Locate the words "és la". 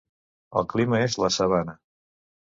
1.09-1.31